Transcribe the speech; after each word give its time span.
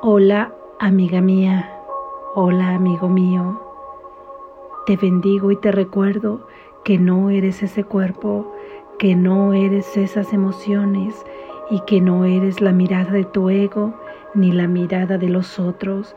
Hola 0.00 0.54
amiga 0.80 1.20
mía, 1.20 1.70
hola 2.34 2.74
amigo 2.74 3.08
mío. 3.08 3.60
Te 4.86 4.96
bendigo 4.96 5.50
y 5.50 5.56
te 5.56 5.72
recuerdo 5.72 6.46
que 6.84 6.98
no 6.98 7.30
eres 7.30 7.62
ese 7.62 7.84
cuerpo, 7.84 8.52
que 8.98 9.14
no 9.14 9.54
eres 9.54 9.96
esas 9.96 10.32
emociones 10.32 11.24
y 11.70 11.80
que 11.86 12.00
no 12.00 12.24
eres 12.24 12.60
la 12.60 12.72
mirada 12.72 13.12
de 13.12 13.24
tu 13.24 13.48
ego 13.48 13.94
ni 14.34 14.52
la 14.52 14.66
mirada 14.66 15.16
de 15.16 15.28
los 15.28 15.58
otros. 15.58 16.14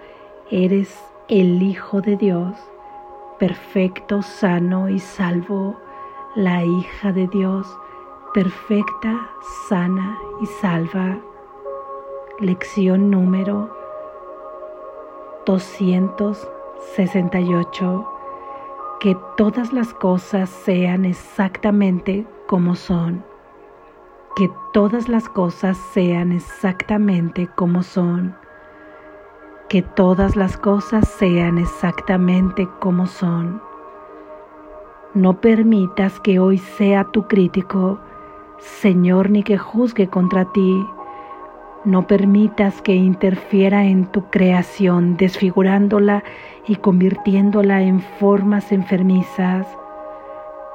Eres 0.52 0.98
el 1.30 1.62
Hijo 1.62 2.02
de 2.02 2.18
Dios, 2.18 2.58
perfecto, 3.40 4.22
sano 4.22 4.90
y 4.90 5.00
salvo, 5.00 5.78
la 6.36 6.64
hija 6.64 7.12
de 7.12 7.28
Dios, 7.28 7.68
perfecta, 8.34 9.30
sana 9.70 10.18
y 10.42 10.46
salva. 10.62 11.18
Lección 12.40 13.10
número 13.10 13.76
268. 15.48 18.08
Que 19.00 19.18
todas 19.38 19.74
las 19.74 19.92
cosas 19.96 20.48
sean 20.48 21.06
exactamente 21.06 22.28
como 22.46 22.76
son. 22.76 23.26
Que 24.36 24.52
todas 24.72 25.10
las 25.10 25.28
cosas 25.30 25.80
sean 25.96 26.32
exactamente 26.32 27.50
como 27.56 27.82
son. 27.82 28.36
Que 29.68 29.82
todas 29.82 30.36
las 30.36 30.58
cosas 30.58 31.08
sean 31.08 31.58
exactamente 31.58 32.70
como 32.80 33.08
son. 33.08 33.64
No 35.16 35.42
permitas 35.42 36.20
que 36.20 36.38
hoy 36.38 36.60
sea 36.60 37.06
tu 37.06 37.28
crítico, 37.28 37.98
Señor, 38.60 39.32
ni 39.32 39.42
que 39.42 39.58
juzgue 39.58 40.08
contra 40.08 40.46
ti 40.52 40.86
no 41.88 42.06
permitas 42.06 42.82
que 42.82 42.94
interfiera 42.94 43.86
en 43.86 44.08
tu 44.08 44.30
creación, 44.30 45.16
desfigurándola 45.16 46.22
y 46.68 46.76
convirtiéndola 46.76 47.82
en 47.82 48.02
formas 48.02 48.74
enfermizas. 48.74 49.66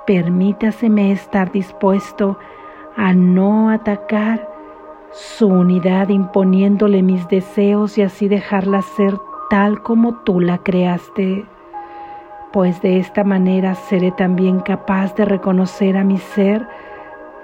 Permítaseme 0.07 1.13
estar 1.13 1.53
dispuesto 1.53 2.39
a 2.97 3.13
no 3.13 3.69
atacar 3.69 4.49
su 5.13 5.49
unidad 5.49 6.09
imponiéndole 6.09 7.03
mis 7.03 7.29
deseos 7.29 7.99
y 7.99 8.03
así 8.03 8.29
dejarla 8.29 8.81
ser 8.81 9.19
tal 9.51 9.83
como 9.83 10.15
tú 10.25 10.41
la 10.41 10.59
creaste, 10.59 11.45
pues 12.55 12.81
de 12.81 12.99
esta 12.99 13.23
manera 13.23 13.75
seré 13.75 14.13
también 14.13 14.61
capaz 14.61 15.15
de 15.15 15.27
reconocer 15.27 15.99
a 15.99 16.05
mi 16.05 16.17
ser 16.17 16.67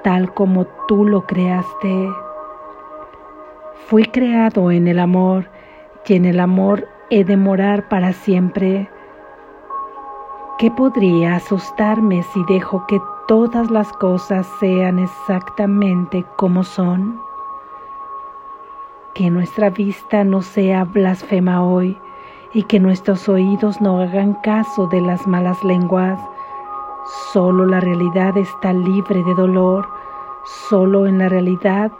tal 0.02 0.32
como 0.32 0.64
tú 0.86 1.04
lo 1.04 1.26
creaste. 1.26 2.08
Fui 3.86 4.04
creado 4.04 4.70
en 4.70 4.86
el 4.86 4.98
amor 4.98 5.48
y 6.06 6.14
en 6.14 6.24
el 6.24 6.40
amor 6.40 6.86
he 7.10 7.24
de 7.24 7.36
morar 7.36 7.88
para 7.88 8.12
siempre. 8.12 8.88
¿Qué 10.58 10.70
podría 10.70 11.36
asustarme 11.36 12.22
si 12.22 12.44
dejo 12.48 12.84
que 12.86 13.00
todas 13.28 13.70
las 13.70 13.90
cosas 13.92 14.46
sean 14.60 14.98
exactamente 14.98 16.24
como 16.36 16.64
son? 16.64 17.18
Que 19.14 19.30
nuestra 19.30 19.70
vista 19.70 20.24
no 20.24 20.42
sea 20.42 20.84
blasfema 20.84 21.64
hoy 21.64 21.96
y 22.52 22.64
que 22.64 22.80
nuestros 22.80 23.28
oídos 23.28 23.80
no 23.80 24.00
hagan 24.00 24.34
caso 24.42 24.86
de 24.88 25.00
las 25.00 25.26
malas 25.26 25.62
lenguas. 25.64 26.20
Solo 27.32 27.64
la 27.64 27.80
realidad 27.80 28.36
está 28.36 28.72
libre 28.72 29.22
de 29.24 29.34
dolor, 29.34 29.88
solo 30.68 31.06
en 31.06 31.18
la 31.18 31.28
realidad 31.28 31.90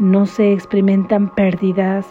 no 0.00 0.24
se 0.24 0.54
experimentan 0.54 1.28
pérdidas, 1.28 2.06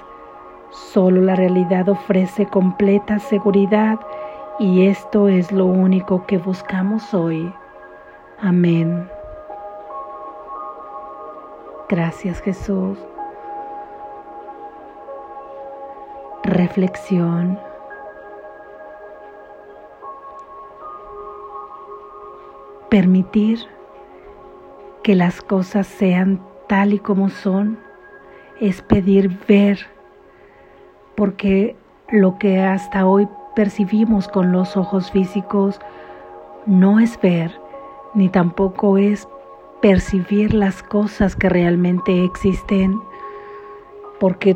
solo 0.69 1.21
la 1.21 1.35
realidad 1.35 1.89
ofrece 1.89 2.45
completa 2.45 3.17
seguridad 3.17 3.99
y 4.59 4.85
esto 4.85 5.27
es 5.27 5.51
lo 5.51 5.65
único 5.65 6.27
que 6.27 6.37
buscamos 6.37 7.15
hoy. 7.15 7.51
Amén. 8.39 9.09
Gracias 11.89 12.39
Jesús. 12.41 12.99
Reflexión. 16.43 17.59
Permitir 22.89 23.59
que 25.01 25.15
las 25.15 25.41
cosas 25.41 25.87
sean 25.87 26.48
tal 26.69 26.93
y 26.93 26.99
como 26.99 27.29
son 27.29 27.79
es 28.61 28.81
pedir 28.83 29.37
ver, 29.47 29.79
porque 31.15 31.75
lo 32.09 32.37
que 32.37 32.61
hasta 32.61 33.07
hoy 33.07 33.27
percibimos 33.55 34.27
con 34.27 34.51
los 34.51 34.77
ojos 34.77 35.11
físicos 35.11 35.81
no 36.67 36.99
es 36.99 37.19
ver, 37.21 37.51
ni 38.13 38.29
tampoco 38.29 38.97
es 38.97 39.27
percibir 39.81 40.53
las 40.53 40.83
cosas 40.83 41.35
que 41.35 41.49
realmente 41.49 42.23
existen, 42.23 42.99
porque 44.19 44.55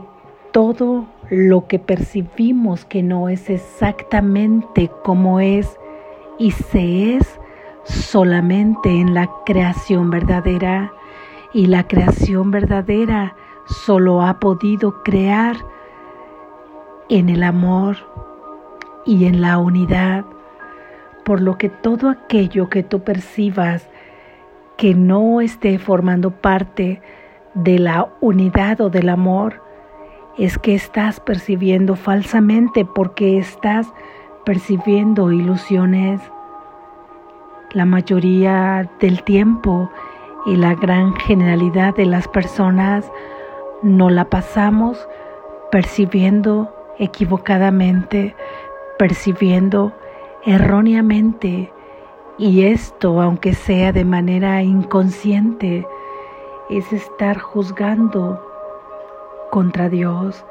todo 0.51 1.05
lo 1.31 1.67
que 1.67 1.79
percibimos 1.79 2.85
que 2.85 3.01
no 3.01 3.27
es 3.27 3.49
exactamente 3.49 4.91
como 5.03 5.39
es 5.39 5.79
y 6.37 6.51
se 6.51 7.15
es 7.15 7.39
solamente 7.85 8.89
en 8.89 9.15
la 9.15 9.29
creación 9.45 10.11
verdadera 10.11 10.93
y 11.53 11.67
la 11.67 11.87
creación 11.87 12.51
verdadera 12.51 13.35
solo 13.65 14.21
ha 14.21 14.39
podido 14.39 15.03
crear 15.03 15.55
en 17.09 17.29
el 17.29 17.43
amor 17.43 17.97
y 19.05 19.25
en 19.25 19.41
la 19.41 19.57
unidad, 19.57 20.25
por 21.23 21.41
lo 21.41 21.57
que 21.57 21.69
todo 21.69 22.09
aquello 22.09 22.69
que 22.69 22.83
tú 22.83 23.03
percibas 23.03 23.87
que 24.77 24.95
no 24.95 25.41
esté 25.41 25.77
formando 25.77 26.31
parte 26.31 27.01
de 27.53 27.77
la 27.77 28.09
unidad 28.21 28.81
o 28.81 28.89
del 28.89 29.09
amor, 29.09 29.61
es 30.37 30.57
que 30.57 30.73
estás 30.73 31.19
percibiendo 31.19 31.95
falsamente 31.95 32.83
porque 32.83 33.37
estás 33.37 33.93
percibiendo 34.45 35.31
ilusiones. 35.31 36.19
La 37.71 37.85
mayoría 37.85 38.89
del 38.99 39.23
tiempo 39.23 39.91
y 40.45 40.55
la 40.55 40.75
gran 40.75 41.15
generalidad 41.15 41.95
de 41.95 42.05
las 42.05 42.27
personas 42.27 43.09
no 43.81 44.09
la 44.09 44.25
pasamos 44.25 45.07
percibiendo 45.71 46.73
equivocadamente, 46.99 48.35
percibiendo 48.97 49.93
erróneamente. 50.45 51.71
Y 52.37 52.63
esto, 52.63 53.21
aunque 53.21 53.53
sea 53.53 53.91
de 53.91 54.05
manera 54.05 54.61
inconsciente, 54.63 55.85
es 56.69 56.91
estar 56.91 57.39
juzgando 57.39 58.41
contra 59.51 59.89
Dios, 59.89 60.45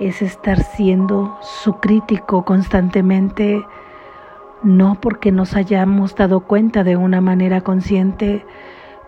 es 0.00 0.22
estar 0.22 0.60
siendo 0.62 1.36
su 1.40 1.74
crítico 1.74 2.44
constantemente, 2.44 3.64
no 4.62 4.96
porque 5.00 5.30
nos 5.30 5.54
hayamos 5.54 6.16
dado 6.16 6.40
cuenta 6.40 6.82
de 6.82 6.96
una 6.96 7.20
manera 7.20 7.60
consciente, 7.60 8.44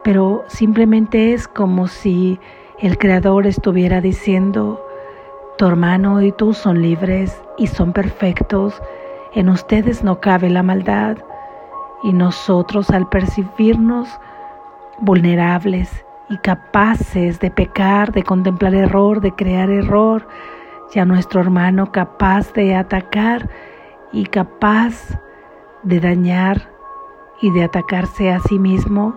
pero 0.02 0.44
simplemente 0.48 1.32
es 1.32 1.48
como 1.48 1.88
si 1.88 2.38
el 2.78 2.98
Creador 2.98 3.46
estuviera 3.46 4.00
diciendo, 4.00 4.82
tu 5.58 5.66
hermano 5.66 6.22
y 6.22 6.32
tú 6.32 6.54
son 6.54 6.80
libres 6.80 7.42
y 7.58 7.66
son 7.66 7.92
perfectos, 7.92 8.80
en 9.34 9.48
ustedes 9.48 10.02
no 10.02 10.20
cabe 10.20 10.48
la 10.48 10.62
maldad, 10.62 11.18
y 12.02 12.12
nosotros 12.12 12.90
al 12.90 13.08
percibirnos 13.08 14.08
vulnerables 15.00 16.04
y 16.30 16.38
capaces 16.38 17.40
de 17.40 17.50
pecar, 17.50 18.12
de 18.12 18.22
contemplar 18.22 18.74
error, 18.74 19.20
de 19.20 19.32
crear 19.32 19.68
error, 19.70 20.26
ya 20.94 21.04
nuestro 21.04 21.40
hermano 21.40 21.92
capaz 21.92 22.52
de 22.52 22.74
atacar 22.74 23.48
y 24.12 24.24
capaz 24.24 25.20
de 25.82 26.00
dañar 26.00 26.70
y 27.42 27.50
de 27.50 27.64
atacarse 27.64 28.32
a 28.32 28.40
sí 28.40 28.58
mismo, 28.58 29.14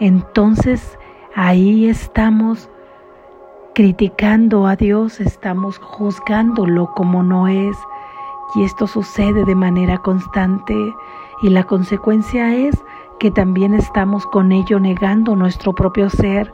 entonces 0.00 0.98
ahí 1.36 1.86
estamos 1.86 2.68
criticando 3.74 4.66
a 4.66 4.74
Dios, 4.76 5.20
estamos 5.20 5.78
juzgándolo 5.78 6.92
como 6.94 7.22
no 7.22 7.48
es. 7.48 7.76
Y 8.54 8.64
esto 8.64 8.86
sucede 8.86 9.44
de 9.44 9.54
manera 9.54 9.98
constante 9.98 10.74
y 11.42 11.50
la 11.50 11.64
consecuencia 11.64 12.56
es 12.56 12.82
que 13.20 13.30
también 13.30 13.74
estamos 13.74 14.26
con 14.26 14.50
ello 14.50 14.80
negando 14.80 15.36
nuestro 15.36 15.72
propio 15.72 16.10
ser 16.10 16.52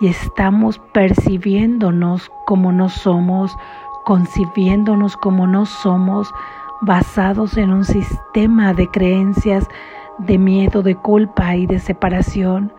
y 0.00 0.06
estamos 0.06 0.78
percibiéndonos 0.92 2.30
como 2.46 2.72
no 2.72 2.88
somos, 2.88 3.54
concibiéndonos 4.04 5.16
como 5.16 5.46
no 5.46 5.66
somos, 5.66 6.32
basados 6.80 7.56
en 7.56 7.72
un 7.72 7.84
sistema 7.84 8.72
de 8.72 8.88
creencias 8.88 9.68
de 10.18 10.38
miedo, 10.38 10.82
de 10.82 10.94
culpa 10.96 11.54
y 11.56 11.66
de 11.66 11.78
separación 11.78 12.72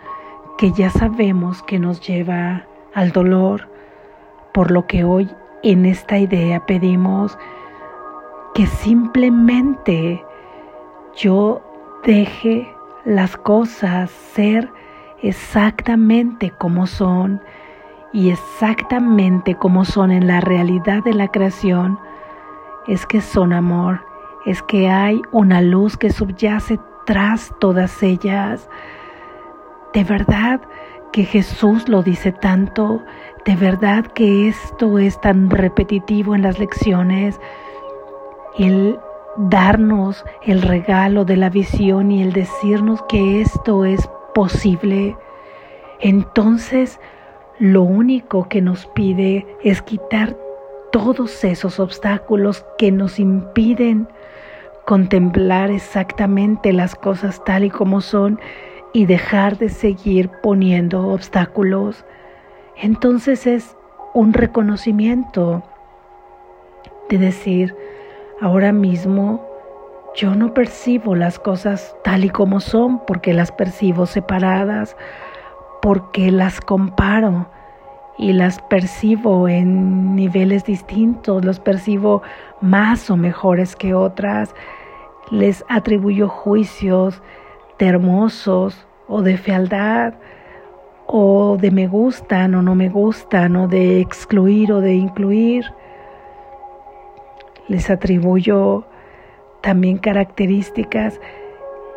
que 0.57 0.71
ya 0.71 0.89
sabemos 0.89 1.63
que 1.63 1.79
nos 1.79 2.01
lleva 2.01 2.65
al 2.93 3.11
dolor, 3.11 3.69
por 4.53 4.71
lo 4.71 4.87
que 4.87 5.03
hoy 5.03 5.29
en 5.63 5.85
esta 5.85 6.17
idea 6.17 6.65
pedimos 6.65 7.37
que 8.53 8.65
simplemente 8.67 10.23
yo 11.15 11.61
deje 12.03 12.67
las 13.05 13.37
cosas 13.37 14.09
ser 14.09 14.69
exactamente 15.21 16.51
como 16.51 16.87
son 16.87 17.41
y 18.11 18.31
exactamente 18.31 19.55
como 19.55 19.85
son 19.85 20.11
en 20.11 20.27
la 20.27 20.41
realidad 20.41 21.03
de 21.03 21.13
la 21.13 21.27
creación, 21.29 21.99
es 22.87 23.05
que 23.05 23.21
son 23.21 23.53
amor, 23.53 24.01
es 24.45 24.61
que 24.63 24.89
hay 24.89 25.21
una 25.31 25.61
luz 25.61 25.95
que 25.95 26.09
subyace 26.09 26.79
todas 27.59 28.03
ellas. 28.03 28.69
De 29.93 30.03
verdad 30.03 30.61
que 31.11 31.23
Jesús 31.23 31.89
lo 31.89 32.03
dice 32.03 32.31
tanto, 32.31 33.01
de 33.45 33.55
verdad 33.55 34.05
que 34.05 34.47
esto 34.47 34.99
es 34.99 35.19
tan 35.19 35.49
repetitivo 35.49 36.35
en 36.35 36.43
las 36.43 36.59
lecciones, 36.59 37.39
el 38.59 38.99
darnos 39.37 40.23
el 40.43 40.61
regalo 40.61 41.25
de 41.25 41.37
la 41.37 41.49
visión 41.49 42.11
y 42.11 42.21
el 42.21 42.31
decirnos 42.31 43.01
que 43.09 43.41
esto 43.41 43.85
es 43.85 44.07
posible. 44.35 45.17
Entonces, 46.01 46.99
lo 47.57 47.81
único 47.81 48.47
que 48.49 48.61
nos 48.61 48.85
pide 48.85 49.47
es 49.63 49.81
quitar 49.81 50.37
todos 50.91 51.43
esos 51.43 51.79
obstáculos 51.79 52.65
que 52.77 52.91
nos 52.91 53.19
impiden 53.19 54.07
contemplar 54.89 55.69
exactamente 55.69 56.73
las 56.73 56.95
cosas 56.95 57.43
tal 57.43 57.63
y 57.63 57.69
como 57.69 58.01
son 58.01 58.39
y 58.91 59.05
dejar 59.05 59.59
de 59.59 59.69
seguir 59.69 60.31
poniendo 60.41 61.09
obstáculos. 61.09 62.05
Entonces 62.75 63.45
es 63.45 63.77
un 64.15 64.33
reconocimiento 64.33 65.61
de 67.07 67.19
decir, 67.19 67.75
ahora 68.41 68.71
mismo 68.71 69.47
yo 70.15 70.33
no 70.33 70.55
percibo 70.55 71.13
las 71.13 71.37
cosas 71.37 71.95
tal 72.03 72.25
y 72.25 72.31
como 72.31 72.59
son 72.59 73.05
porque 73.05 73.35
las 73.35 73.51
percibo 73.51 74.07
separadas, 74.07 74.97
porque 75.83 76.31
las 76.31 76.61
comparo 76.61 77.47
y 78.17 78.33
las 78.33 78.59
percibo 78.59 79.47
en 79.47 80.15
niveles 80.15 80.65
distintos, 80.65 81.45
los 81.45 81.59
percibo 81.59 82.23
más 82.59 83.11
o 83.11 83.17
mejores 83.17 83.75
que 83.75 83.93
otras, 83.93 84.55
les 85.31 85.63
atribuyo 85.67 86.27
juicios 86.27 87.21
hermosos 87.79 88.85
o 89.07 89.21
de 89.21 89.37
fealdad 89.37 90.13
o 91.07 91.57
de 91.59 91.71
me 91.71 91.87
gustan 91.87 92.53
o 92.55 92.61
no 92.61 92.75
me 92.75 92.89
gustan 92.89 93.55
o 93.55 93.67
de 93.67 93.99
excluir 93.99 94.71
o 94.71 94.81
de 94.81 94.93
incluir. 94.93 95.65
Les 97.67 97.89
atribuyo 97.89 98.85
también 99.61 99.97
características 99.97 101.19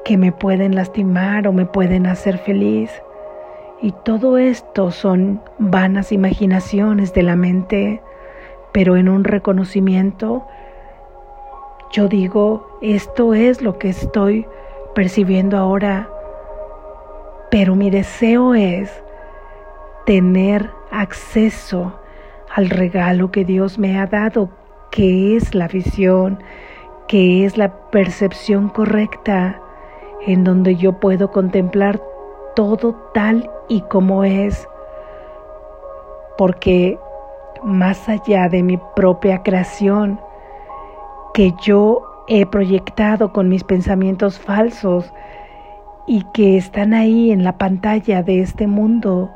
que 0.05 0.17
me 0.17 0.32
pueden 0.32 0.75
lastimar 0.75 1.46
o 1.46 1.52
me 1.52 1.67
pueden 1.67 2.06
hacer 2.06 2.38
feliz. 2.38 2.90
Y 3.81 3.93
todo 4.05 4.38
esto 4.38 4.90
son 4.90 5.43
vanas 5.58 6.12
imaginaciones 6.12 7.12
de 7.12 7.23
la 7.23 7.37
mente, 7.37 8.00
pero 8.73 8.96
en 8.96 9.08
un 9.08 9.25
reconocimiento, 9.25 10.46
yo 11.92 12.08
digo, 12.08 12.66
esto 12.80 13.34
es 13.34 13.60
lo 13.60 13.78
que 13.78 13.90
estoy 13.90 14.46
percibiendo 14.94 15.58
ahora, 15.58 16.08
pero 17.50 17.76
mi 17.76 17.90
deseo 17.90 18.54
es 18.54 18.90
tener 20.06 20.70
acceso 20.90 21.92
al 22.54 22.70
regalo 22.70 23.30
que 23.30 23.44
Dios 23.44 23.78
me 23.78 23.98
ha 23.98 24.06
dado, 24.06 24.48
que 24.90 25.36
es 25.36 25.54
la 25.54 25.68
visión, 25.68 26.42
que 27.08 27.44
es 27.44 27.58
la 27.58 27.90
percepción 27.90 28.70
correcta, 28.70 29.60
en 30.26 30.44
donde 30.44 30.76
yo 30.76 30.98
puedo 30.98 31.30
contemplar 31.30 32.00
todo 32.56 32.94
tal 33.12 33.50
y 33.68 33.82
como 33.82 34.24
es, 34.24 34.66
porque 36.38 36.98
más 37.62 38.08
allá 38.08 38.48
de 38.48 38.62
mi 38.62 38.78
propia 38.96 39.42
creación, 39.42 40.18
que 41.34 41.55
yo 41.62 42.25
he 42.29 42.46
proyectado 42.46 43.32
con 43.32 43.49
mis 43.49 43.64
pensamientos 43.64 44.38
falsos 44.38 45.12
y 46.06 46.25
que 46.34 46.56
están 46.56 46.94
ahí 46.94 47.31
en 47.31 47.44
la 47.44 47.58
pantalla 47.58 48.23
de 48.23 48.40
este 48.40 48.67
mundo, 48.67 49.31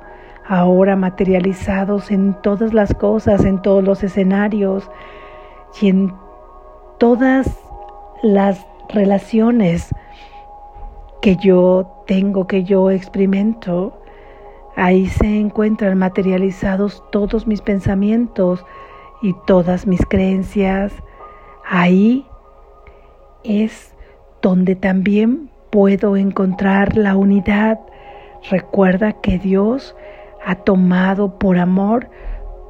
ahora 0.47 0.97
materializados 0.97 2.11
en 2.11 2.35
todas 2.43 2.73
las 2.75 2.95
cosas, 2.95 3.45
en 3.45 3.61
todos 3.63 3.83
los 3.83 4.03
escenarios 4.03 4.91
y 5.81 5.89
en 5.89 6.15
todas 6.99 7.59
las 8.23 8.67
relaciones 8.89 9.95
que 11.21 11.37
yo 11.37 12.05
tengo, 12.07 12.47
que 12.47 12.65
yo 12.65 12.91
experimento, 12.91 13.99
ahí 14.77 15.07
se 15.07 15.41
encuentran 15.41 15.99
materializados 15.99 17.03
todos 17.11 17.47
mis 17.47 17.63
pensamientos 17.63 18.65
y 19.23 19.35
todas 19.47 19.87
mis 19.87 20.05
creencias. 20.07 20.93
Ahí 21.69 22.25
es 23.43 23.93
donde 24.41 24.77
también 24.77 25.51
puedo 25.71 26.17
encontrar 26.17 26.97
la 26.97 27.17
unidad. 27.17 27.81
Recuerda 28.49 29.15
que 29.15 29.39
Dios 29.39 29.97
ha 30.45 30.55
tomado 30.55 31.41
por 31.41 31.59
amor 31.59 32.09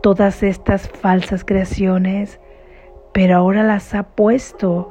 todas 0.02 0.43
estas 0.43 0.88
falsas 0.88 1.44
creaciones, 1.44 2.40
pero 3.12 3.37
ahora 3.37 3.62
las 3.62 3.94
ha 3.94 4.02
puesto 4.02 4.88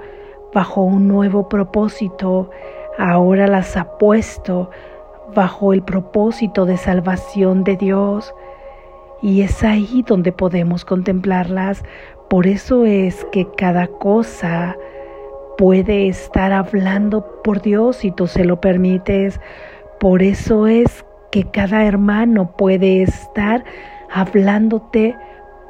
bajo 0.53 0.81
un 0.83 1.07
nuevo 1.07 1.49
propósito, 1.49 2.51
ahora 2.99 3.47
las 3.47 3.75
ha 3.75 3.97
puesto 3.97 4.69
bajo 5.33 5.73
el 5.73 5.81
propósito 5.81 6.67
de 6.67 6.77
salvación 6.77 7.63
de 7.63 7.75
Dios. 7.75 8.35
Y 9.21 9.41
es 9.41 9.63
ahí 9.63 10.03
donde 10.05 10.31
podemos 10.31 10.85
contemplarlas. 10.85 11.83
Por 12.29 12.47
eso 12.47 12.85
es 12.85 13.25
que 13.31 13.47
cada 13.55 13.87
cosa 13.87 14.75
puede 15.57 16.07
estar 16.07 16.51
hablando 16.51 17.25
por 17.43 17.61
Dios 17.61 17.97
si 17.97 18.11
tú 18.11 18.27
se 18.27 18.43
lo 18.43 18.59
permites. 18.59 19.39
Por 19.99 20.23
eso 20.23 20.67
es 20.67 21.05
que 21.31 21.43
cada 21.45 21.85
hermano 21.85 22.51
puede 22.57 23.03
estar 23.03 23.63
hablándote 24.11 25.15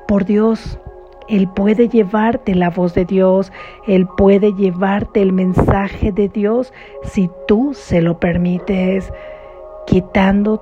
por 0.07 0.25
Dios. 0.25 0.79
Él 1.27 1.49
puede 1.49 1.89
llevarte 1.89 2.53
la 2.53 2.69
voz 2.69 2.93
de 2.93 3.03
Dios, 3.03 3.51
Él 3.87 4.07
puede 4.15 4.53
llevarte 4.53 5.21
el 5.21 5.33
mensaje 5.33 6.11
de 6.11 6.29
Dios 6.29 6.71
si 7.03 7.31
tú 7.47 7.73
se 7.73 8.01
lo 8.01 8.19
permites, 8.19 9.11
quitando 9.87 10.61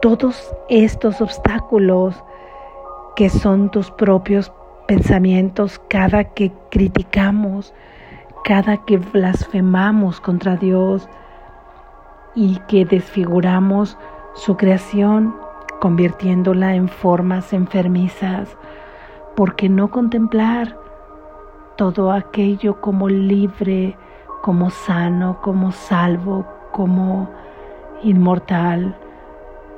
todos 0.00 0.52
estos 0.68 1.20
obstáculos 1.20 2.22
que 3.14 3.28
son 3.28 3.70
tus 3.70 3.92
propios 3.92 4.52
pensamientos 4.86 5.80
cada 5.88 6.24
que 6.24 6.52
criticamos, 6.70 7.74
cada 8.44 8.78
que 8.78 8.98
blasfemamos 8.98 10.20
contra 10.20 10.56
Dios 10.56 11.08
y 12.34 12.58
que 12.68 12.84
desfiguramos 12.84 13.96
su 14.34 14.56
creación 14.56 15.34
convirtiéndola 15.80 16.74
en 16.74 16.88
formas 16.88 17.52
enfermizas 17.52 18.56
¿por 19.34 19.56
qué 19.56 19.68
no 19.68 19.90
contemplar 19.90 20.76
todo 21.76 22.12
aquello 22.12 22.80
como 22.80 23.08
libre, 23.08 23.96
como 24.42 24.70
sano, 24.70 25.40
como 25.40 25.72
salvo, 25.72 26.46
como 26.70 27.30
inmortal, 28.02 28.94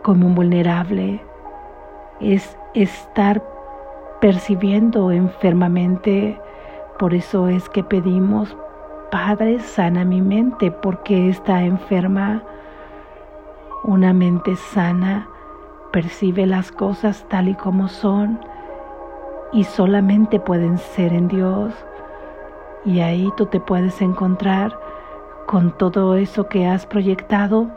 como 0.02 0.28
invulnerable? 0.28 1.22
Es 2.20 2.58
estar 2.74 3.42
percibiendo 4.24 5.12
enfermamente. 5.12 6.40
Por 6.98 7.12
eso 7.12 7.46
es 7.46 7.68
que 7.68 7.84
pedimos, 7.84 8.56
Padre, 9.10 9.58
sana 9.58 10.02
mi 10.06 10.22
mente, 10.22 10.70
porque 10.70 11.28
está 11.28 11.62
enferma. 11.62 12.42
Una 13.82 14.14
mente 14.14 14.56
sana 14.56 15.28
percibe 15.92 16.46
las 16.46 16.72
cosas 16.72 17.26
tal 17.28 17.48
y 17.48 17.54
como 17.54 17.88
son 17.88 18.40
y 19.52 19.64
solamente 19.64 20.40
pueden 20.40 20.78
ser 20.78 21.12
en 21.12 21.28
Dios. 21.28 21.74
Y 22.86 23.00
ahí 23.00 23.30
tú 23.36 23.44
te 23.44 23.60
puedes 23.60 24.00
encontrar 24.00 24.74
con 25.46 25.70
todo 25.76 26.16
eso 26.16 26.48
que 26.48 26.66
has 26.66 26.86
proyectado. 26.86 27.68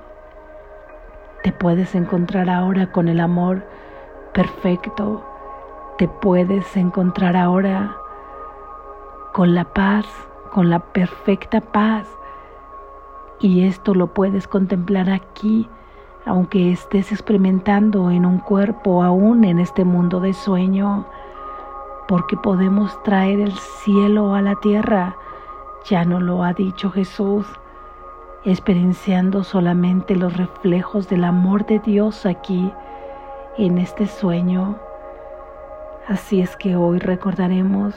Te 1.43 1.51
puedes 1.51 1.93
encontrar 1.93 2.49
ahora 2.49 2.89
con 2.93 3.09
el 3.09 3.19
amor 3.19 3.65
perfecto. 4.31 5.25
Te 5.97 6.07
puedes 6.07 6.77
encontrar 6.77 7.35
ahora 7.35 7.97
con 9.33 9.55
la 9.55 9.65
paz, 9.65 10.05
con 10.51 10.69
la 10.69 10.79
perfecta 10.79 11.59
paz. 11.61 12.07
Y 13.39 13.65
esto 13.65 13.93
lo 13.93 14.07
puedes 14.07 14.47
contemplar 14.47 15.09
aquí, 15.09 15.67
aunque 16.25 16.71
estés 16.71 17.11
experimentando 17.11 18.11
en 18.11 18.25
un 18.25 18.39
cuerpo 18.39 19.03
aún 19.03 19.43
en 19.43 19.59
este 19.59 19.85
mundo 19.85 20.19
de 20.19 20.33
sueño 20.33 21.05
porque 22.07 22.37
podemos 22.37 23.01
traer 23.03 23.39
el 23.39 23.53
cielo 23.53 24.33
a 24.33 24.41
la 24.41 24.55
tierra. 24.55 25.15
Ya 25.85 26.05
no 26.05 26.19
lo 26.19 26.43
ha 26.43 26.53
dicho 26.53 26.89
Jesús, 26.89 27.45
experienciando 28.43 29.43
solamente 29.43 30.15
los 30.15 30.35
reflejos 30.35 31.09
del 31.09 31.23
amor 31.23 31.65
de 31.65 31.79
Dios 31.79 32.25
aquí 32.25 32.71
en 33.57 33.77
este 33.77 34.07
sueño. 34.07 34.77
Así 36.07 36.39
es 36.39 36.55
que 36.55 36.77
hoy 36.77 36.99
recordaremos 36.99 37.93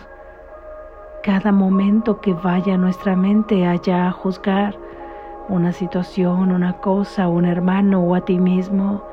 cada 1.22 1.52
momento 1.52 2.20
que 2.20 2.32
vaya 2.32 2.76
nuestra 2.76 3.14
mente 3.14 3.68
allá 3.68 4.08
a 4.08 4.10
juzgar 4.10 4.76
una 5.48 5.72
situación, 5.72 6.50
una 6.50 6.72
cosa, 6.78 7.28
un 7.28 7.44
hermano 7.44 8.00
o 8.00 8.16
a 8.16 8.22
ti 8.22 8.36
mismo, 8.36 9.04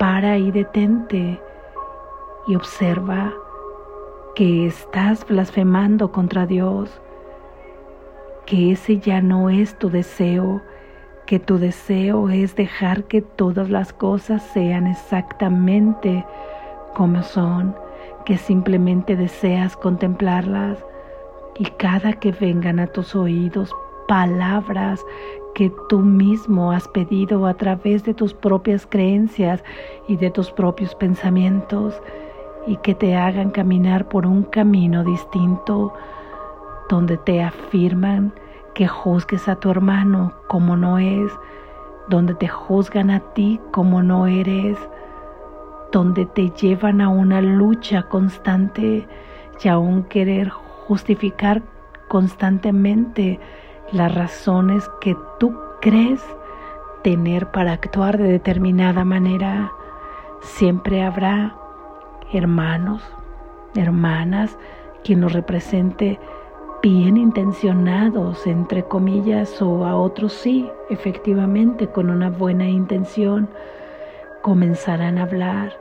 para 0.00 0.36
y 0.36 0.50
detente 0.50 1.40
y 2.48 2.56
observa 2.56 3.32
que 4.34 4.66
estás 4.66 5.24
blasfemando 5.24 6.10
contra 6.10 6.44
Dios, 6.44 7.00
que 8.46 8.72
ese 8.72 8.98
ya 8.98 9.20
no 9.20 9.48
es 9.48 9.78
tu 9.78 9.90
deseo, 9.90 10.60
que 11.24 11.38
tu 11.38 11.56
deseo 11.56 12.30
es 12.30 12.56
dejar 12.56 13.04
que 13.04 13.22
todas 13.22 13.70
las 13.70 13.92
cosas 13.92 14.42
sean 14.52 14.88
exactamente 14.88 16.26
como 16.94 17.22
son, 17.22 17.76
que 18.24 18.36
simplemente 18.36 19.16
deseas 19.16 19.76
contemplarlas 19.76 20.78
y 21.58 21.64
cada 21.64 22.12
que 22.14 22.32
vengan 22.32 22.78
a 22.78 22.86
tus 22.86 23.14
oídos 23.14 23.70
palabras 24.08 25.04
que 25.54 25.70
tú 25.88 26.00
mismo 26.00 26.72
has 26.72 26.88
pedido 26.88 27.46
a 27.46 27.54
través 27.54 28.04
de 28.04 28.14
tus 28.14 28.32
propias 28.32 28.86
creencias 28.86 29.62
y 30.08 30.16
de 30.16 30.30
tus 30.30 30.50
propios 30.50 30.94
pensamientos, 30.94 32.00
y 32.66 32.76
que 32.76 32.94
te 32.94 33.16
hagan 33.16 33.50
caminar 33.50 34.08
por 34.08 34.26
un 34.26 34.44
camino 34.44 35.02
distinto 35.02 35.92
donde 36.88 37.16
te 37.18 37.42
afirman 37.42 38.32
que 38.74 38.86
juzgues 38.86 39.48
a 39.48 39.56
tu 39.56 39.70
hermano 39.70 40.32
como 40.46 40.76
no 40.76 40.98
es, 40.98 41.32
donde 42.08 42.34
te 42.34 42.48
juzgan 42.48 43.10
a 43.10 43.20
ti 43.34 43.60
como 43.72 44.02
no 44.02 44.26
eres, 44.26 44.78
donde 45.92 46.26
te 46.26 46.50
llevan 46.50 47.00
a 47.00 47.08
una 47.08 47.40
lucha 47.40 48.02
constante 48.04 49.06
y 49.62 49.68
a 49.68 49.78
un 49.78 50.04
querer 50.04 50.48
justificar 50.48 51.62
constantemente 52.08 53.38
las 53.92 54.14
razones 54.14 54.90
que 55.00 55.16
tú 55.38 55.54
crees 55.80 56.22
tener 57.02 57.50
para 57.50 57.72
actuar 57.72 58.18
de 58.18 58.28
determinada 58.28 59.04
manera. 59.04 59.70
Siempre 60.40 61.02
habrá 61.02 61.54
hermanos, 62.32 63.02
hermanas, 63.74 64.56
quien 65.04 65.20
nos 65.20 65.32
represente 65.32 66.18
bien 66.82 67.16
intencionados, 67.16 68.46
entre 68.46 68.84
comillas, 68.84 69.60
o 69.62 69.84
a 69.84 69.94
otros 69.94 70.32
sí, 70.32 70.68
efectivamente, 70.90 71.86
con 71.88 72.10
una 72.10 72.30
buena 72.30 72.68
intención, 72.68 73.48
comenzarán 74.42 75.18
a 75.18 75.22
hablar, 75.22 75.72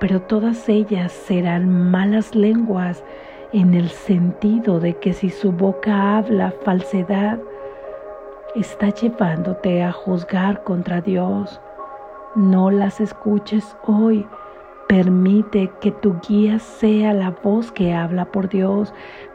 pero 0.00 0.20
todas 0.22 0.68
ellas 0.68 1.12
serán 1.12 1.90
malas 1.90 2.34
lenguas 2.34 3.02
en 3.52 3.74
el 3.74 3.88
sentido 3.88 4.80
de 4.80 4.94
que 4.98 5.12
si 5.12 5.30
su 5.30 5.52
boca 5.52 6.18
habla 6.18 6.52
falsedad, 6.64 7.38
está 8.54 8.90
llevándote 8.90 9.82
a 9.82 9.92
juzgar 9.92 10.62
contra 10.64 11.00
Dios. 11.00 11.60
No 12.34 12.70
las 12.70 13.00
escuches 13.00 13.76
hoy 13.86 14.26
Permite 14.88 15.68
que 15.80 15.90
tu 15.90 16.14
guía 16.28 16.60
sea 16.60 17.12
la 17.12 17.30
voz 17.30 17.72
que 17.72 17.92
habla 17.92 18.24
por 18.26 18.48
Dios. 18.48 18.94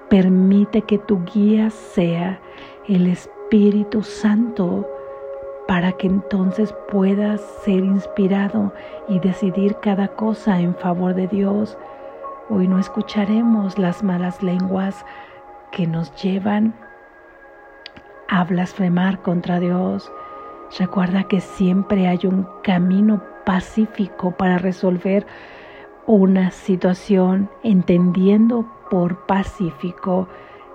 Permite 0.10 0.82
que 0.84 0.98
tu 0.98 1.26
guía 1.26 1.70
sea 1.70 2.40
el 2.88 3.08
Espíritu 3.08 4.02
Santo 4.02 4.90
para 5.72 5.94
que 5.94 6.06
entonces 6.06 6.76
puedas 6.92 7.40
ser 7.64 7.86
inspirado 7.86 8.74
y 9.08 9.20
decidir 9.20 9.78
cada 9.82 10.10
cosa 10.10 10.60
en 10.60 10.76
favor 10.76 11.14
de 11.16 11.28
Dios. 11.28 11.78
Hoy 12.50 12.68
no 12.68 12.78
escucharemos 12.78 13.80
las 13.80 14.04
malas 14.04 14.44
lenguas 14.44 15.06
que 15.72 15.88
nos 15.88 16.14
llevan 16.22 16.76
a 18.28 18.44
blasfemar 18.44 19.22
contra 19.22 19.62
Dios. 19.62 20.12
Recuerda 20.78 21.24
que 21.24 21.40
siempre 21.40 22.06
hay 22.06 22.20
un 22.26 22.46
camino 22.64 23.24
pacífico 23.46 24.32
para 24.32 24.58
resolver 24.58 25.26
una 26.06 26.52
situación, 26.52 27.50
entendiendo 27.64 28.70
por 28.90 29.26
pacífico 29.26 30.28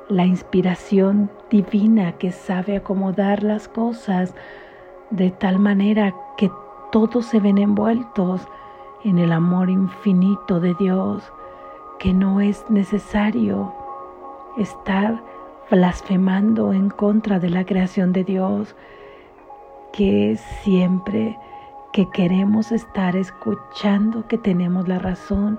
la 0.09 0.25
inspiración 0.25 1.31
divina 1.51 2.13
que 2.13 2.33
sabe 2.33 2.79
acomodar 2.79 3.43
las 3.43 3.69
cosas 3.69 4.35
de 5.11 5.31
tal 5.31 5.59
manera 5.59 6.15
que 6.37 6.51
todos 6.91 7.27
se 7.27 7.41
ven 7.41 7.59
envueltos 7.59 8.47
en 9.05 9.19
el 9.19 9.33
amor 9.33 9.71
infinito 9.71 10.61
de 10.61 10.75
Dios, 10.75 11.33
que 11.99 12.13
no 12.13 12.41
es 12.41 12.65
necesario 12.69 13.73
estar 14.57 15.23
blasfemando 15.71 16.73
en 16.73 16.91
contra 16.91 17.39
de 17.39 17.51
la 17.51 17.65
creación 17.65 18.13
de 18.13 18.25
Dios, 18.25 18.75
que 19.93 20.37
siempre 20.63 21.39
que 21.93 22.09
queremos 22.11 22.73
estar 22.73 23.17
escuchando 23.17 24.27
que 24.29 24.39
tenemos 24.39 24.87
la 24.87 24.99
razón 24.99 25.59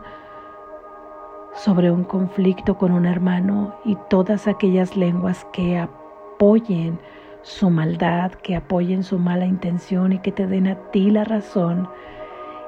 sobre 1.53 1.89
un 1.89 2.03
conflicto 2.03 2.77
con 2.77 2.91
un 2.91 3.05
hermano 3.05 3.73
y 3.83 3.97
todas 4.09 4.47
aquellas 4.47 4.95
lenguas 4.95 5.45
que 5.51 5.79
apoyen 5.79 6.99
su 7.47 7.69
maldad, 7.69 8.33
que 8.33 8.57
apoyen 8.57 9.03
su 9.03 9.19
mala 9.19 9.45
intención 9.45 10.11
y 10.11 10.19
que 10.19 10.33
te 10.33 10.47
den 10.47 10.67
a 10.67 10.75
ti 10.91 11.09
la 11.09 11.23
razón, 11.23 11.87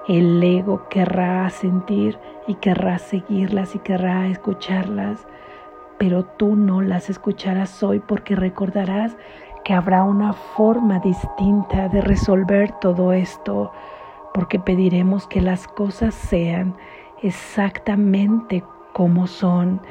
el 0.07 0.41
ego 0.41 0.87
querrá 0.89 1.49
sentir 1.49 2.17
y 2.47 2.55
querrá 2.55 2.97
seguirlas 2.97 3.75
y 3.75 3.79
querrá 3.79 4.27
escucharlas, 4.27 5.27
pero 5.97 6.23
tú 6.23 6.55
no 6.55 6.81
las 6.81 7.09
escucharás 7.09 7.83
hoy 7.83 7.99
porque 7.99 8.37
recordarás 8.37 9.17
que 9.65 9.73
habrá 9.73 10.05
una 10.05 10.31
forma 10.31 10.99
distinta 10.99 11.89
de 11.89 11.99
resolver 11.99 12.71
todo 12.79 13.11
esto, 13.11 13.73
porque 14.33 14.59
pediremos 14.61 15.27
que 15.27 15.41
las 15.41 15.67
cosas 15.67 16.15
sean 16.15 16.73
exactamente 17.21 18.63
como 18.93 19.27
son 19.27 19.81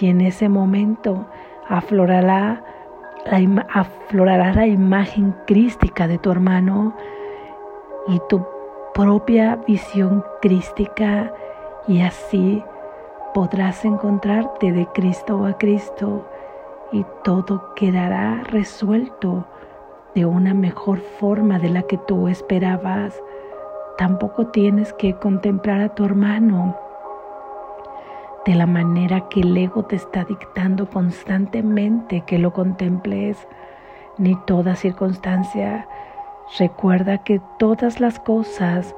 y 0.00 0.06
en 0.06 0.20
ese 0.20 0.48
momento 0.48 1.26
aflorará 1.68 2.75
aflorará 3.72 4.52
la 4.52 4.66
imagen 4.66 5.34
crística 5.46 6.06
de 6.06 6.18
tu 6.18 6.30
hermano 6.30 6.94
y 8.08 8.20
tu 8.28 8.46
propia 8.94 9.56
visión 9.66 10.24
crística 10.40 11.32
y 11.88 12.00
así 12.00 12.62
podrás 13.34 13.84
encontrarte 13.84 14.72
de 14.72 14.86
Cristo 14.94 15.44
a 15.44 15.58
Cristo 15.58 16.26
y 16.92 17.04
todo 17.24 17.74
quedará 17.74 18.42
resuelto 18.44 19.46
de 20.14 20.24
una 20.24 20.54
mejor 20.54 21.00
forma 21.00 21.58
de 21.58 21.68
la 21.68 21.82
que 21.82 21.98
tú 21.98 22.28
esperabas. 22.28 23.20
Tampoco 23.98 24.46
tienes 24.46 24.92
que 24.94 25.14
contemplar 25.14 25.80
a 25.80 25.94
tu 25.94 26.04
hermano 26.04 26.85
de 28.46 28.54
la 28.54 28.66
manera 28.66 29.28
que 29.28 29.40
el 29.40 29.56
ego 29.56 29.84
te 29.84 29.96
está 29.96 30.24
dictando 30.24 30.88
constantemente 30.88 32.22
que 32.22 32.38
lo 32.38 32.52
contemples, 32.52 33.36
ni 34.18 34.36
toda 34.46 34.76
circunstancia. 34.76 35.88
Recuerda 36.56 37.18
que 37.18 37.40
todas 37.58 37.98
las 37.98 38.20
cosas 38.20 38.94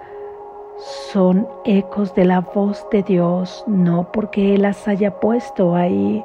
son 1.10 1.48
ecos 1.64 2.14
de 2.14 2.26
la 2.26 2.40
voz 2.40 2.86
de 2.92 3.02
Dios, 3.02 3.64
no 3.66 4.12
porque 4.12 4.54
Él 4.54 4.62
las 4.62 4.86
haya 4.86 5.18
puesto 5.18 5.74
ahí, 5.74 6.22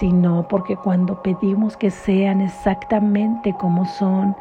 sino 0.00 0.48
porque 0.48 0.76
cuando 0.76 1.22
pedimos 1.22 1.76
que 1.76 1.90
sean 1.90 2.40
exactamente 2.40 3.54
como 3.54 3.84
son 3.84 4.34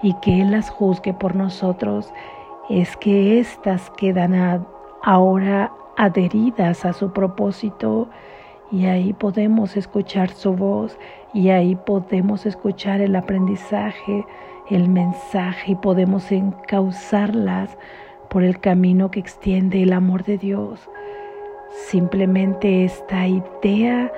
y 0.00 0.14
que 0.14 0.42
Él 0.42 0.52
las 0.52 0.70
juzgue 0.70 1.12
por 1.12 1.34
nosotros, 1.34 2.14
es 2.70 2.96
que 2.96 3.40
éstas 3.40 3.90
quedan 3.90 4.64
ahora 5.02 5.72
adheridas 5.96 6.84
a 6.84 6.92
su 6.92 7.12
propósito 7.12 8.08
y 8.70 8.86
ahí 8.86 9.12
podemos 9.12 9.76
escuchar 9.76 10.30
su 10.30 10.54
voz 10.54 10.98
y 11.34 11.50
ahí 11.50 11.74
podemos 11.74 12.46
escuchar 12.46 13.00
el 13.00 13.14
aprendizaje, 13.16 14.24
el 14.70 14.88
mensaje 14.88 15.72
y 15.72 15.74
podemos 15.76 16.32
encauzarlas 16.32 17.76
por 18.30 18.42
el 18.44 18.58
camino 18.60 19.10
que 19.10 19.20
extiende 19.20 19.82
el 19.82 19.92
amor 19.92 20.24
de 20.24 20.38
Dios. 20.38 20.88
Simplemente 21.88 22.84
esta 22.84 23.26
idea 23.26 24.10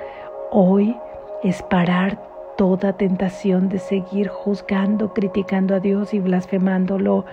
Hoy 0.57 0.95
es 1.43 1.61
parar 1.63 2.17
toda 2.57 2.93
tentación 2.93 3.67
de 3.67 3.79
seguir 3.79 4.29
juzgando, 4.29 5.13
criticando 5.13 5.75
a 5.75 5.81
Dios 5.81 6.13
y 6.13 6.19
blasfemándolo 6.19 7.25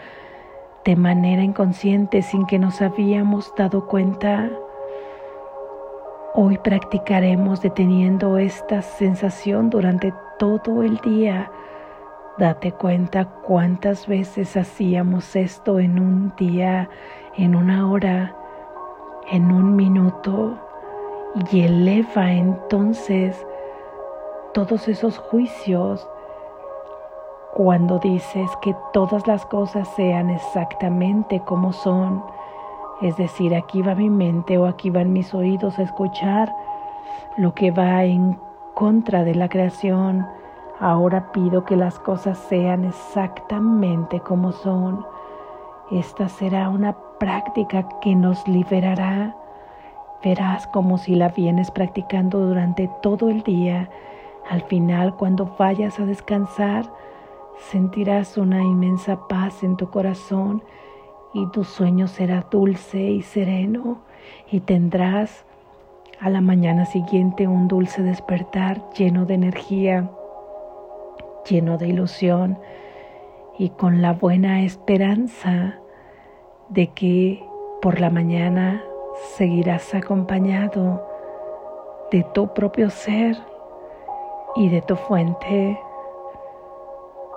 de 0.85 0.97
manera 0.97 1.43
inconsciente 1.43 2.23
sin 2.23 2.47
que 2.47 2.59
nos 2.59 2.83
habíamos 2.83 3.55
dado 3.57 3.87
cuenta. 3.87 4.51
Hoy 6.35 6.59
practicaremos 6.59 7.61
deteniendo 7.61 8.39
esta 8.39 8.83
sensación 8.83 9.71
durante 9.71 10.13
todo 10.39 10.83
el 10.83 10.97
día. 10.99 11.51
Date 12.39 12.73
cuenta 12.73 13.27
cuántas 13.27 14.07
veces 14.09 14.57
hacíamos 14.57 15.37
esto 15.37 15.79
en 15.79 16.01
un 16.01 16.33
día, 16.37 16.89
en 17.37 17.55
una 17.55 17.89
hora, 17.89 18.35
en 19.31 19.53
un 19.53 19.77
minuto 19.77 20.59
y 21.53 21.63
eleva 21.63 22.33
entonces 22.33 23.47
todos 24.53 24.89
esos 24.89 25.19
juicios 25.19 26.09
cuando 27.55 27.99
dices 27.99 28.51
que 28.63 28.75
todas 28.93 29.27
las 29.27 29.45
cosas 29.47 29.89
sean 29.97 30.31
exactamente 30.31 31.41
como 31.41 31.73
son 31.73 32.23
es 33.03 33.17
decir, 33.17 33.53
aquí 33.57 33.83
va 33.83 33.97
mi 33.97 34.09
mente 34.09 34.59
o 34.59 34.67
aquí 34.67 34.89
van 34.89 35.13
mis 35.13 35.35
oídos 35.35 35.77
a 35.81 35.83
escuchar 35.83 36.55
lo 37.37 37.53
que 37.53 37.73
va 37.73 38.05
en 38.05 38.39
contra 38.75 39.25
de 39.25 39.35
la 39.35 39.49
creación. 39.49 40.25
Ahora 40.79 41.33
pido 41.33 41.65
que 41.65 41.75
las 41.75 41.99
cosas 41.99 42.39
sean 42.49 42.85
exactamente 42.85 44.21
como 44.21 44.53
son. 44.53 45.05
Esta 45.91 46.29
será 46.29 46.69
una 46.69 46.97
práctica 47.19 47.89
que 48.01 48.15
nos 48.15 48.47
liberará. 48.47 49.35
Verás 50.23 50.69
como 50.69 50.97
si 50.97 51.17
la 51.17 51.29
vienes 51.29 51.73
practicando 51.73 52.39
durante 52.39 52.89
todo 53.03 53.29
el 53.31 53.43
día. 53.43 53.91
Al 54.49 54.63
final, 54.63 55.17
cuando 55.17 55.57
vayas 55.59 55.99
a 55.99 56.05
descansar, 56.05 56.85
sentirás 57.59 58.37
una 58.37 58.63
inmensa 58.63 59.29
paz 59.29 59.63
en 59.63 59.77
tu 59.77 59.91
corazón 59.91 60.63
y 61.35 61.47
tu 61.49 61.65
sueño 61.65 62.09
será 62.09 62.47
dulce 62.51 63.01
y 63.01 63.23
sereno 63.23 64.03
y 64.51 64.61
tendrás 64.61 65.45
a 66.21 66.31
la 66.31 66.41
mañana 66.41 66.87
siguiente 66.87 67.49
un 67.49 67.69
dulce 67.69 68.03
despertar 68.03 68.83
lleno 68.97 69.25
de 69.25 69.35
energía, 69.35 70.11
lleno 71.49 71.79
de 71.79 71.89
ilusión 71.89 72.59
y 73.59 73.71
con 73.71 74.03
la 74.03 74.13
buena 74.13 74.63
esperanza 74.63 75.79
de 76.69 76.89
que 76.89 77.45
por 77.81 78.01
la 78.01 78.11
mañana 78.11 78.83
seguirás 79.37 79.95
acompañado 79.95 81.07
de 82.11 82.25
tu 82.35 82.53
propio 82.55 82.91
ser 82.91 83.37
y 84.55 84.69
de 84.69 84.83
tu 84.83 84.97
fuente. 84.97 85.79